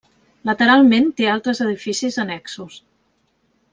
[0.49, 2.81] Lateralment té altres edificis annexos.